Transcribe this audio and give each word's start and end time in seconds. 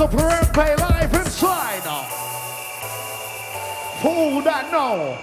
Sounds 0.00 0.14
of 0.14 0.20
Perempay 0.20 0.78
live 0.78 1.14
inside. 1.14 1.82
For 4.00 4.08
all 4.08 4.40
that 4.40 4.72
know. 4.72 5.18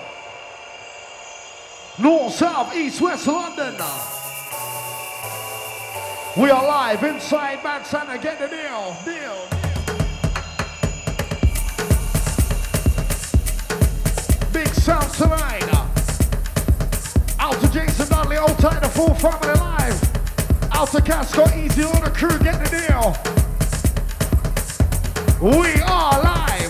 North, 1.98 2.34
South, 2.34 2.76
East, 2.76 3.02
West 3.02 3.26
London. 3.26 3.74
We 6.38 6.52
are 6.52 6.64
live 6.64 7.04
inside 7.04 7.64
Bad 7.64 7.88
Santa. 7.88 8.20
Get 8.20 8.38
the 8.38 8.48
deal. 8.50 8.96
Deal. 9.04 9.48
Big 14.54 14.68
sound 14.76 15.12
tonight. 15.14 15.68
Out 17.40 17.60
to 17.62 17.72
Jason 17.72 18.10
Dudley, 18.10 18.38
old 18.38 18.60
tight, 18.60 18.82
the 18.82 18.90
full 18.90 19.16
family 19.16 19.56
live. 19.56 20.72
Out 20.72 20.90
to 20.90 21.02
Casco, 21.02 21.46
easy 21.56 21.82
on 21.82 22.04
the 22.04 22.12
crew, 22.12 22.38
get 22.38 22.64
the 22.64 22.70
deal. 22.70 23.47
We 25.40 25.82
are 25.82 26.24
live. 26.24 26.67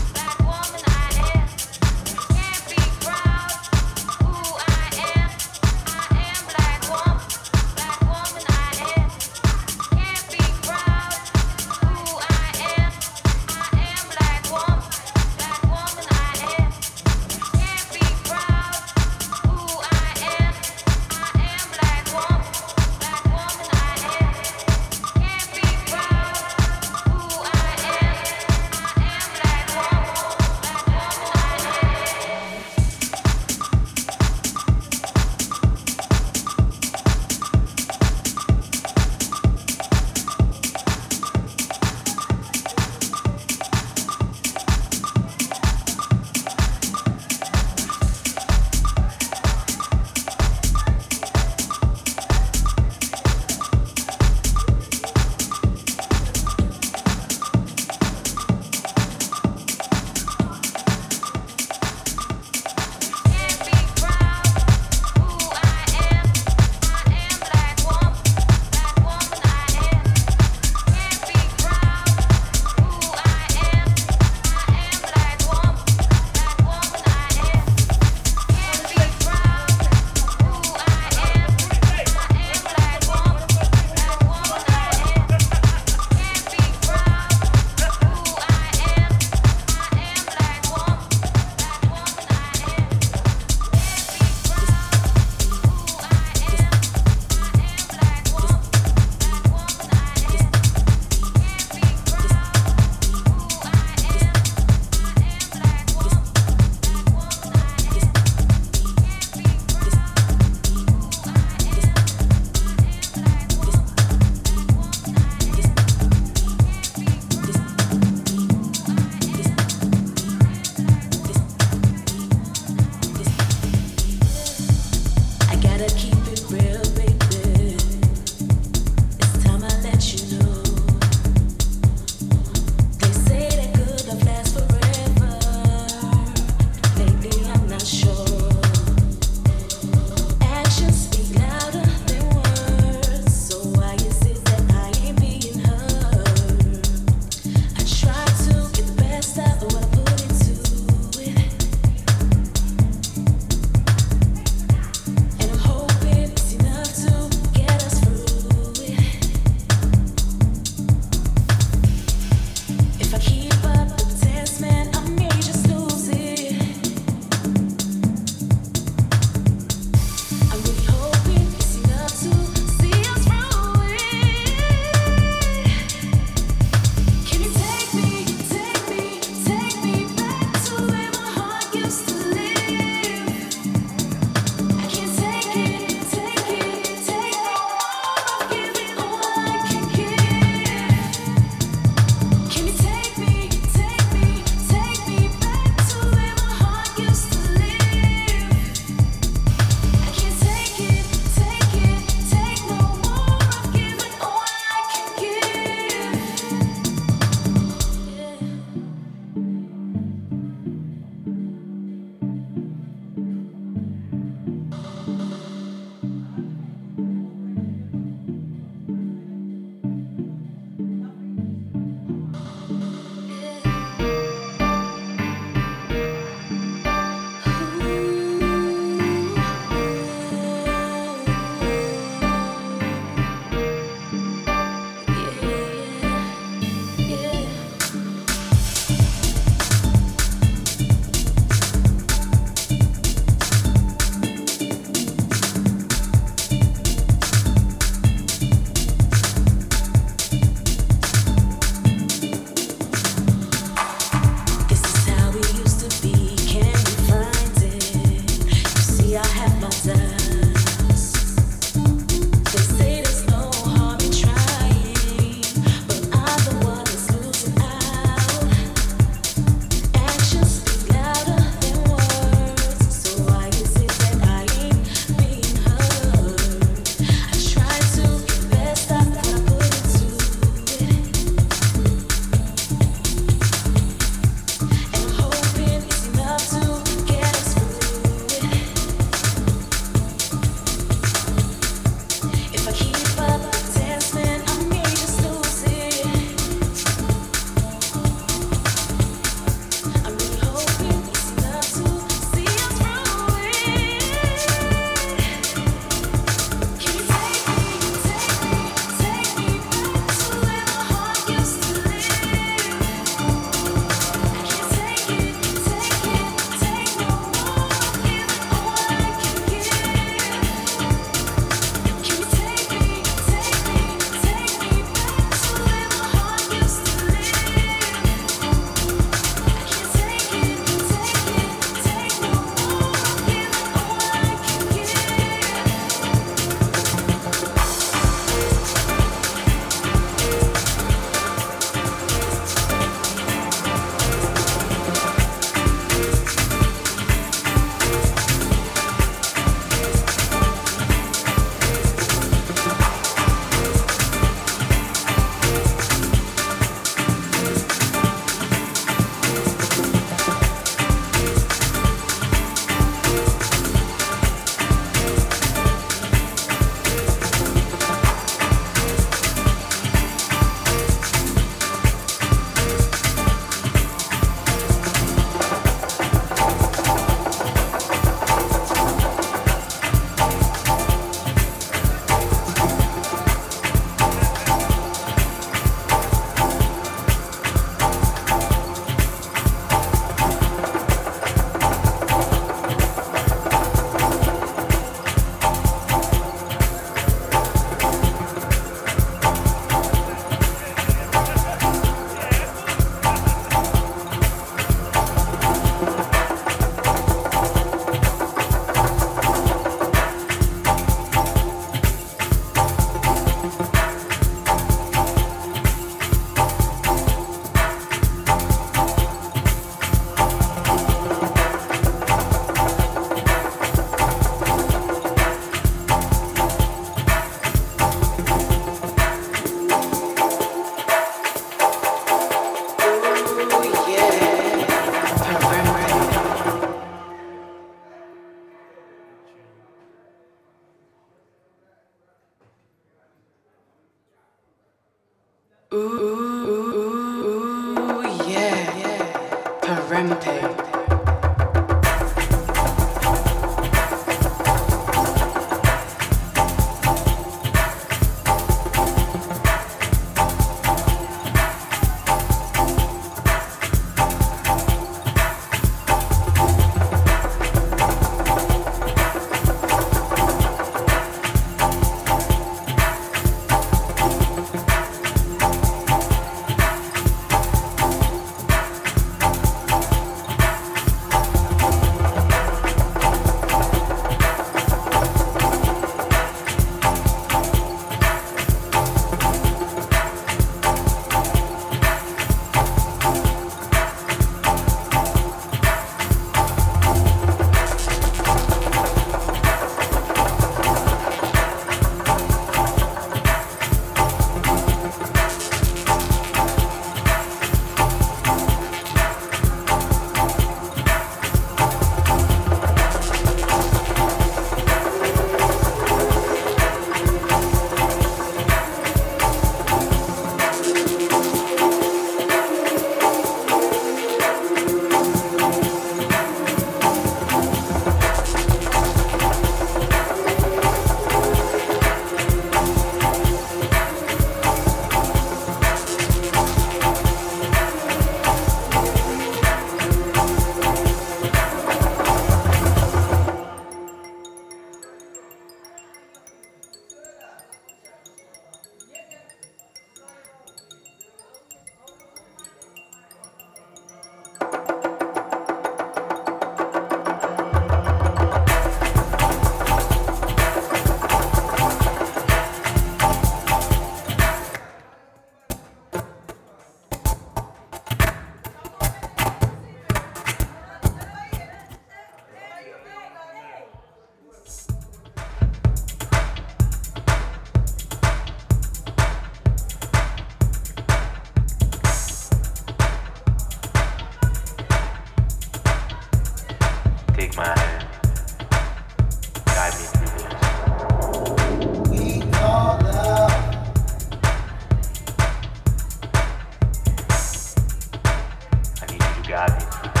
got 599.31 599.49
it. 599.49 600.00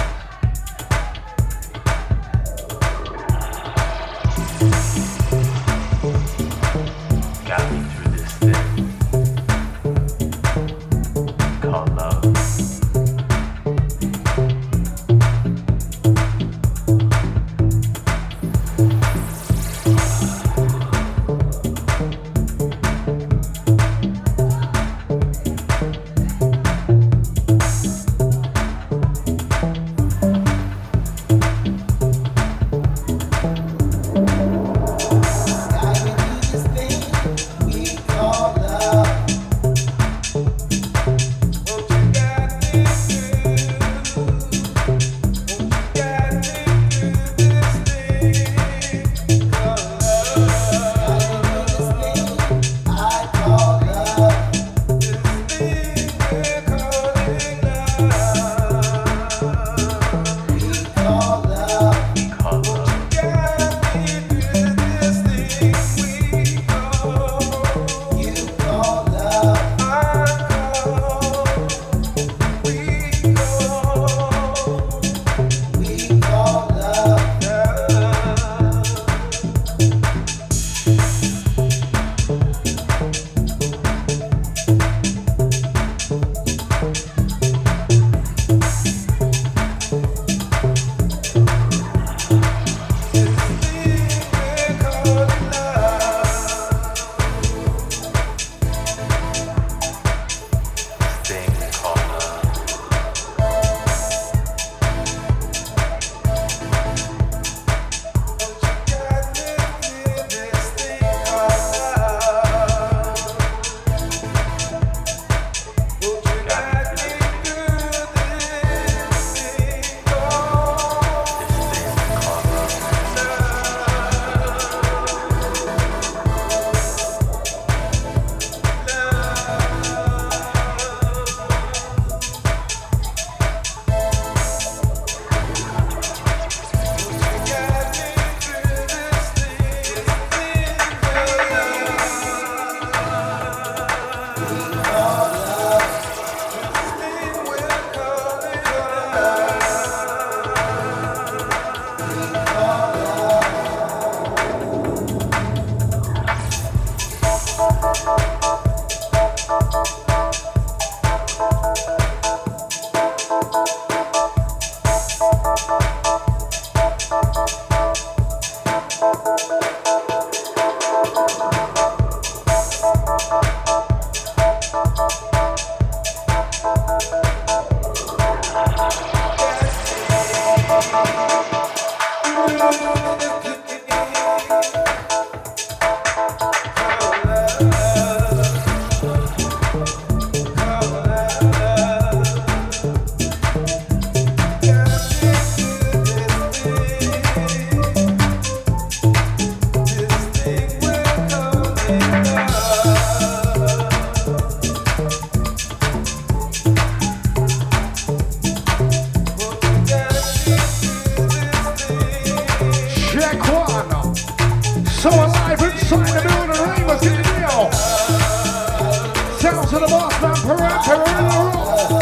Shout 219.41 219.55
out 219.55 219.67
to 219.69 219.79
the 219.79 219.87
boss 219.87 220.21
man, 220.21 220.35
Perrin, 220.35 220.69
in 221.17 221.25
the 221.25 221.33
room. 221.41 221.97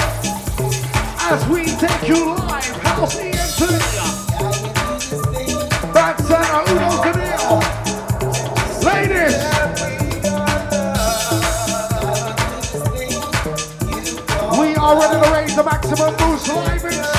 As 1.32 1.42
we 1.48 1.64
take 1.78 2.04
you 2.06 2.36
live, 2.36 2.76
house 2.84 3.16
and 3.18 3.34
to 3.56 3.68
Bad 5.94 6.20
Santa, 6.20 6.60
Uno 6.70 6.90
to 7.02 7.12
Ladies. 8.86 9.38
We 14.60 14.68
are 14.76 14.96
ready 15.00 15.18
to 15.24 15.30
raise 15.32 15.56
the 15.56 15.64
maximum 15.64 16.12
boost 16.18 16.48
live 16.50 17.19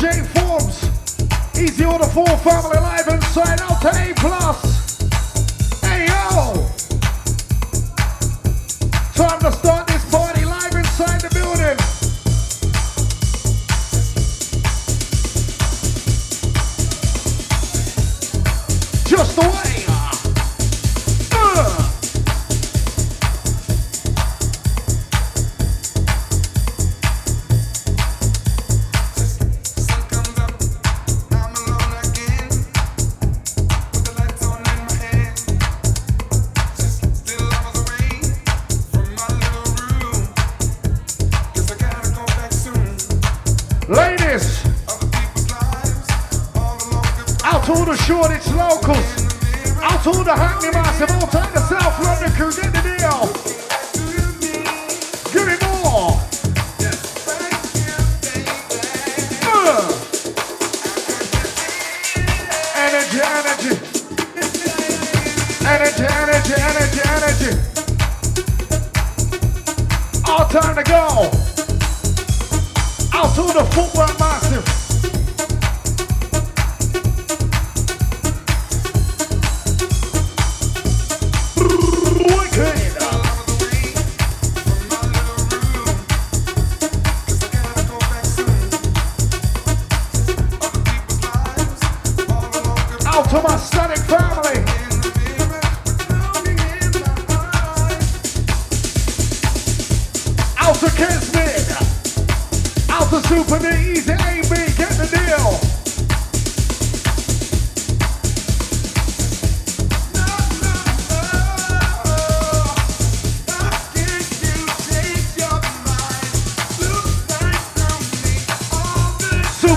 J 0.00 0.22
Forbes. 0.32 0.88
Easy 1.60 1.84
order 1.84 2.06
for 2.06 2.26
family 2.38 2.78
live 2.78 3.06
inside 3.08 3.60
out 3.60 3.84
A 3.84 4.14
plus. 4.14 4.69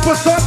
What's 0.06 0.28
up? 0.28 0.43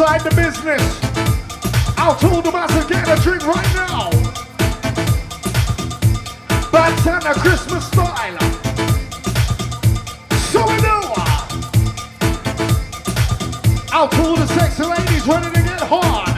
Inside 0.00 0.20
the 0.20 0.34
business. 0.34 0.82
Out 1.98 2.18
to 2.20 2.30
all 2.30 2.40
the 2.40 2.50
masses 2.50 2.86
getting 2.86 3.12
a 3.12 3.16
drink 3.16 3.46
right 3.46 3.74
now. 3.74 4.08
Bad 6.72 6.98
Santa 7.00 7.34
Christmas 7.38 7.86
style. 7.86 8.38
So 10.48 10.62
we 10.70 10.80
do. 10.80 10.96
Out 13.92 14.10
to 14.12 14.22
all 14.22 14.36
the 14.36 14.46
sexy 14.46 14.84
ladies 14.84 15.26
ready 15.26 15.50
to 15.50 15.62
get 15.62 15.80
hard. 15.82 16.34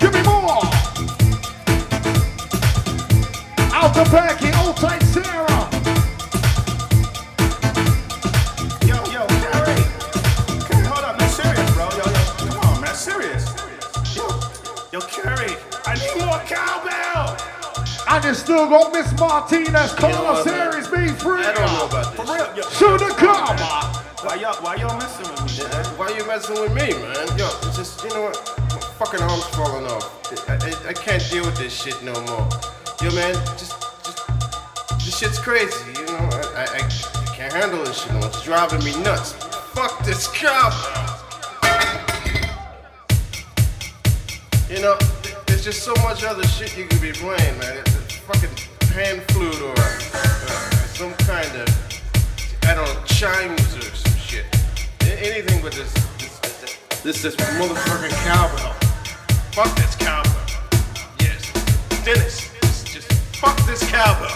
Give 0.00 0.14
me 0.14 0.22
more. 0.22 0.64
Out 3.74 3.92
to 3.92 4.10
Becky, 4.10 4.50
old 4.64 4.78
tight 4.78 5.02
And 18.14 18.24
you 18.24 18.34
still 18.34 18.68
got 18.68 18.92
Miss 18.92 19.10
Martinez, 19.18 19.74
know 19.74 19.98
Carla 19.98 20.22
what, 20.34 20.46
man? 20.46 20.72
Series 20.72 20.86
B 20.86 21.08
free. 21.18 21.42
I 21.42 21.52
don't 21.52 21.66
know 21.66 21.86
about 21.86 22.14
For 22.14 22.24
this. 22.24 22.30
real, 22.30 22.56
yo. 22.56 22.62
Soon 22.62 22.98
to 23.00 23.08
come. 23.16 23.58
Why 24.22 24.36
y'all, 24.36 24.54
why 24.62 24.76
y'all 24.76 24.96
messing 24.96 25.26
with 25.32 25.42
me, 25.42 25.50
Yeah, 25.58 25.82
man? 25.82 25.84
Why 25.98 26.08
you 26.16 26.24
messing 26.24 26.54
with 26.60 26.72
me, 26.72 26.92
man? 27.02 27.26
Yo, 27.36 27.50
it's 27.66 27.76
just, 27.76 28.04
you 28.04 28.10
know 28.10 28.22
what? 28.22 28.38
My 28.70 28.78
fucking 29.02 29.20
arm's 29.20 29.44
falling 29.46 29.86
off. 29.90 30.48
I, 30.48 30.54
I, 30.54 30.90
I 30.90 30.92
can't 30.92 31.28
deal 31.28 31.44
with 31.44 31.56
this 31.56 31.74
shit 31.74 32.00
no 32.04 32.12
more. 32.30 32.48
Yo, 33.02 33.10
man, 33.16 33.34
just, 33.58 33.74
just, 34.06 34.28
this 35.04 35.18
shit's 35.18 35.38
crazy, 35.40 35.74
you 35.98 36.06
know? 36.06 36.22
I, 36.54 36.66
I, 36.70 36.86
I 36.86 37.34
can't 37.34 37.52
handle 37.52 37.82
this 37.82 37.98
shit 38.00 38.12
no 38.12 38.20
more. 38.20 38.28
It's 38.28 38.44
driving 38.44 38.84
me 38.84 38.94
nuts. 39.02 39.32
Fuck 39.74 40.04
this 40.04 40.30
job. 40.30 40.72
You 44.70 44.80
know, 44.80 44.96
there's 45.48 45.64
just 45.64 45.82
so 45.82 45.92
much 46.04 46.22
other 46.22 46.46
shit 46.46 46.78
you 46.78 46.86
could 46.86 47.00
be 47.02 47.10
playing, 47.10 47.58
man. 47.58 47.82
Fucking 48.26 48.48
pan 48.88 49.20
flute 49.28 49.60
or 49.60 49.74
uh, 49.76 50.70
some 50.94 51.12
kind 51.14 51.54
of, 51.56 51.68
I 52.62 52.74
don't 52.74 52.86
know, 52.86 53.04
chimes 53.04 53.76
or 53.76 53.82
some 53.82 54.16
shit. 54.16 54.46
Anything 55.02 55.60
but 55.60 55.72
this, 55.72 55.92
this, 56.18 56.38
this, 56.38 57.02
this, 57.02 57.22
this 57.22 57.36
motherfucking 57.36 58.16
cowbell. 58.24 58.72
Fuck 59.52 59.76
this 59.76 59.94
cowbell. 59.96 60.32
Yes, 61.20 61.52
Dennis, 62.02 62.50
just, 62.84 63.12
fuck 63.36 63.58
this 63.66 63.86
cowbell. 63.90 64.30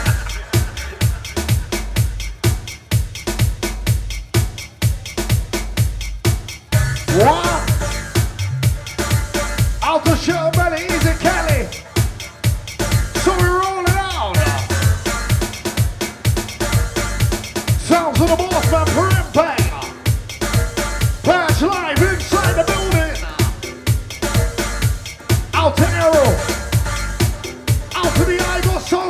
What? 7.14 7.53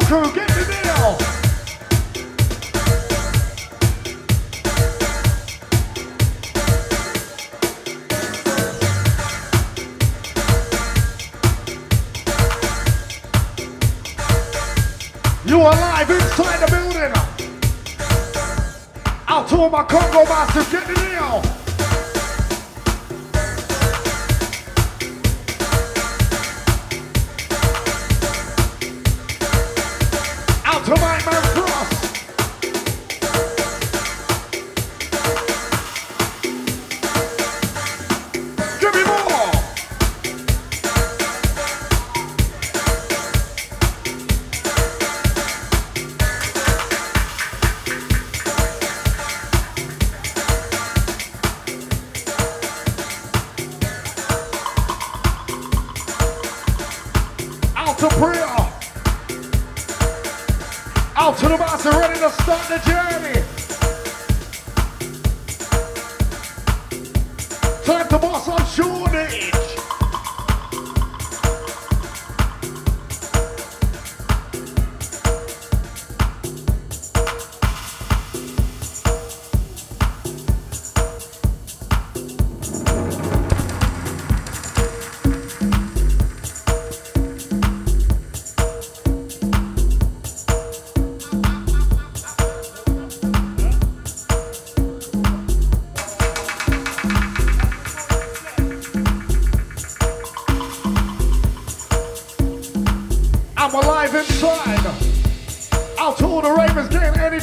Crew. 0.07 0.31
Get 0.35 0.49
the 0.49 0.65
deal. 0.67 1.17
You 15.47 15.61
are 15.61 15.73
live 15.73 16.11
inside 16.11 16.59
the 16.61 16.71
building. 16.71 17.13
Out 19.27 19.49
to 19.49 19.57
all 19.57 19.71
my 19.71 19.85
Congo 19.85 20.25
masters, 20.25 20.71
get 20.71 20.87
the 20.87 20.95
deal. 20.95 21.54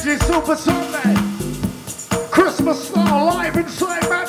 Energy 0.04 0.24
Super 0.24 0.56
Sunday. 0.56 1.14
Christmas 2.30 2.88
style 2.88 3.26
live 3.26 3.56
inside 3.56 4.08
Matt 4.08 4.28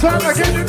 time 0.00 0.30
again. 0.30 0.67